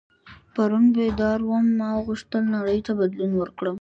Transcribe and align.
پرون 0.53 0.85
بیدار 0.95 1.39
وم 1.43 1.65
ما 1.79 1.89
غوښتل 2.07 2.43
نړۍ 2.55 2.79
ته 2.85 2.91
بدلون 2.99 3.31
ورکړم. 3.37 3.69